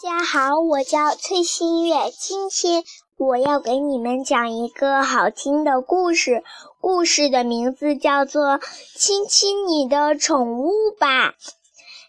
[0.00, 2.84] 大家好，我叫崔新月，今天
[3.16, 6.44] 我要给你们讲一个好听的故事，
[6.80, 8.44] 故事的名字叫做
[8.94, 10.70] 《亲亲你的宠物
[11.00, 11.30] 吧》。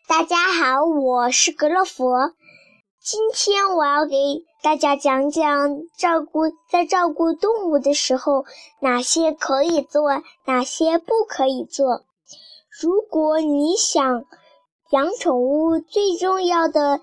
[0.07, 2.33] 大家好，我是格洛佛，
[3.03, 4.15] 今天我要给
[4.61, 8.45] 大家讲讲照顾在照顾动物的时候，
[8.81, 12.03] 哪些可以做，哪些不可以做。
[12.79, 14.25] 如果你想
[14.91, 17.01] 养宠物，最重要的。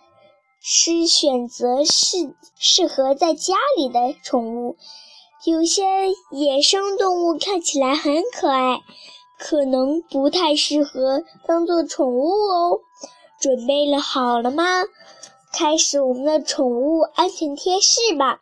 [0.68, 4.76] 是选择适适合在家里的宠物。
[5.44, 5.84] 有些
[6.32, 8.80] 野生动物看起来很可爱，
[9.38, 12.80] 可能不太适合当做宠物哦。
[13.40, 14.64] 准备了好了吗？
[15.52, 18.40] 开始我们的宠物安全贴士吧。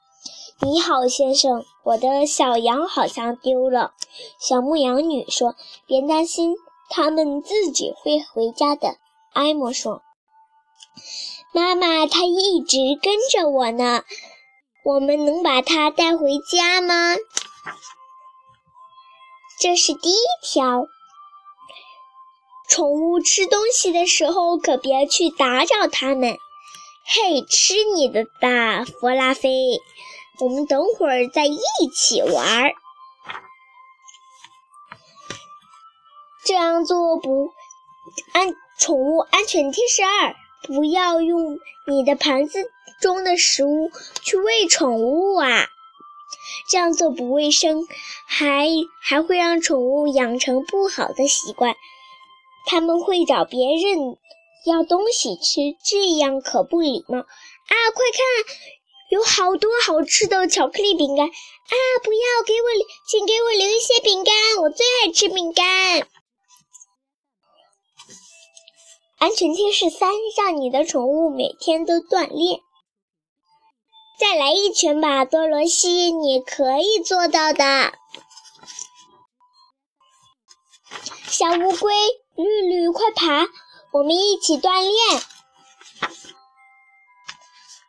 [0.62, 3.92] 你好，先生，我的小羊好像丢了。
[4.41, 6.55] 小牧羊女说：“别担心，
[6.88, 8.97] 它们自己会回家的。”
[9.34, 10.00] 艾莫说。
[11.52, 14.05] 妈妈，它一直跟着我呢。
[14.84, 17.17] 我们能把它带回家吗？
[19.61, 20.86] 这是第一条。
[22.69, 26.36] 宠物吃东西的时候可别去打扰它们。
[27.06, 29.81] 嘿，吃你的吧，弗拉菲。
[30.41, 31.59] 我们等会儿再一
[31.94, 32.72] 起玩。
[36.44, 37.53] 这样做不
[38.33, 40.34] 安宠物安全贴士二。
[40.67, 42.70] 不要用你的盘子
[43.01, 43.91] 中的食物
[44.23, 45.69] 去喂宠物啊！
[46.71, 47.87] 这样做不卫生，
[48.27, 48.69] 还
[49.03, 51.75] 还会让宠物养成不好的习惯。
[52.67, 54.17] 他们会找别人
[54.65, 57.75] 要东西吃，这样可不礼貌啊！
[57.95, 58.56] 快看，
[59.11, 61.75] 有好多好吃的巧克力饼干啊！
[62.03, 66.09] 不要给我，请给我留一些饼干，我最爱吃饼干。
[69.25, 72.61] 安全贴士三：让你的宠物每天都锻炼。
[74.20, 77.94] 再来一拳吧，多罗西，你可以做到的。
[81.26, 81.94] 小乌龟，
[82.34, 83.47] 绿绿，快爬，
[83.94, 85.22] 我们一起锻炼。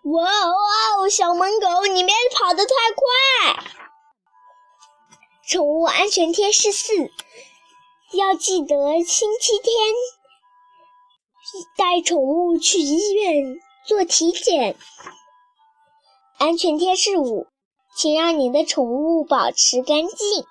[0.03, 3.65] 哇哦哇哦，小萌狗，你别跑得太快。
[5.49, 6.93] 宠物安全贴士四：
[8.13, 9.73] 要记得星期天。
[11.77, 14.75] 带宠物去医院做体检。
[16.37, 17.47] 安全贴士五，
[17.95, 20.45] 请让你的宠物保持干净。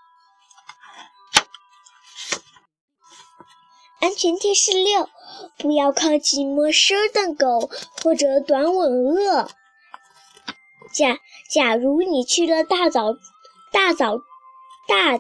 [4.00, 5.09] 安全贴士六，
[5.59, 7.71] 不要靠近陌生的狗
[8.03, 9.48] 或者短吻鳄。
[10.92, 11.19] 假
[11.50, 13.15] 假如你去了大早
[13.72, 14.19] 大早
[14.88, 15.19] 大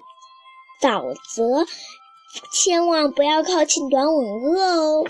[0.80, 1.66] 沼泽，
[2.52, 5.06] 千万不要靠近短吻鳄哦。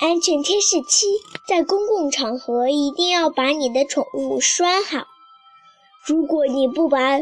[0.00, 1.06] 安全贴士七：
[1.46, 5.06] 在公共场合一定要把你的宠物拴好。
[6.04, 7.20] 如果你不把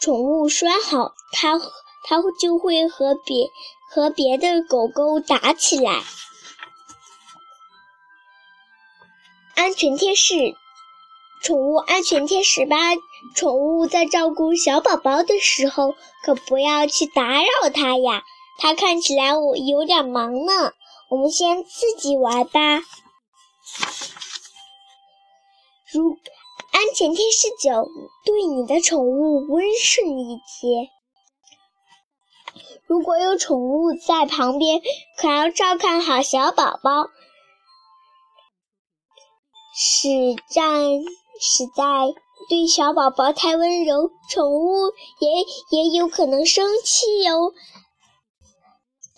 [0.00, 1.58] 宠物拴好，它
[2.04, 3.50] 它就会和别
[3.90, 6.02] 和别的狗狗打起来。
[9.56, 10.54] 安全贴士：
[11.42, 12.76] 宠物安全贴士八：
[13.34, 18.22] 宠物在照顾小宝宝的时候，可不要去打扰它呀。
[18.58, 20.72] 它看起来我有点忙呢。
[21.12, 22.80] 我们先自己玩吧。
[25.92, 26.16] 如
[26.72, 27.86] 安全贴士九，
[28.24, 30.88] 对你的宠物温顺一些。
[32.86, 34.80] 如果有宠物在旁边，
[35.18, 37.10] 可要照看好小宝宝。
[39.74, 40.08] 实
[40.48, 40.62] 在
[41.38, 42.14] 实在
[42.48, 47.52] 对小宝宝太温柔，宠物也也有可能生气哟。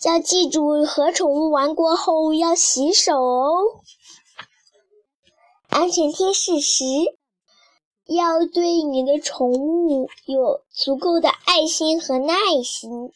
[0.05, 3.55] 要记住，和宠物玩过后要洗手哦。
[5.71, 6.85] 安全贴士十：
[8.07, 13.13] 要对你的宠物有足够的爱心和耐心。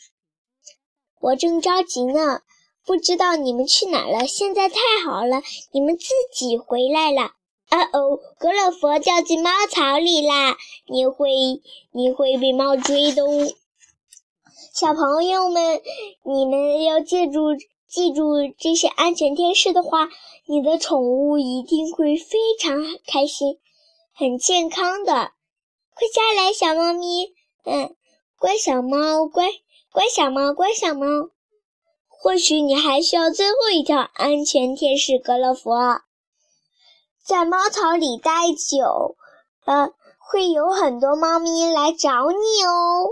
[1.21, 2.41] 我正着急呢，
[2.86, 4.27] 不知道你们去哪了。
[4.27, 5.42] 现在太好了，
[5.72, 7.33] 你们自己回来了。
[7.68, 10.57] 啊哦，格洛佛掉进猫槽里啦！
[10.86, 11.28] 你会，
[11.92, 13.47] 你会被猫追的哦。
[14.75, 15.81] 小朋友们，
[16.25, 17.55] 你们要记住
[17.89, 20.09] 记住这些安全贴士的话，
[20.47, 22.77] 你的宠物一定会非常
[23.07, 23.59] 开心，
[24.15, 25.13] 很健康的。
[25.95, 27.34] 快下来，小猫咪，
[27.65, 27.95] 嗯，
[28.39, 29.49] 乖小猫，乖
[29.93, 31.07] 乖小猫，乖小猫。
[32.09, 36.03] 或许你还需要最后一条安全贴士，格勒佛，
[37.25, 39.16] 在猫草里待久，
[39.65, 43.09] 呃，会有很多猫咪来找你哦。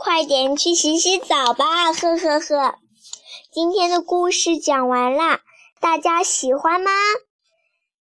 [0.00, 2.76] 快点去洗洗澡吧，呵呵呵。
[3.52, 5.40] 今天的故事讲完啦，
[5.80, 6.92] 大家喜欢吗？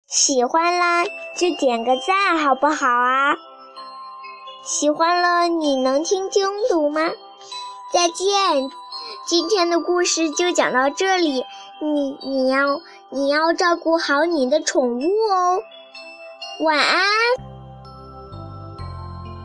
[0.07, 1.07] 喜欢啦，
[1.39, 3.37] 就点个赞好不好啊？
[4.63, 7.11] 喜欢了，你能听清读吗？
[7.95, 8.71] 再见，
[9.27, 11.43] 今天的故事就讲到这里。
[11.81, 15.63] 你你要你要照顾好你的宠物哦。
[16.61, 17.58] 晚安。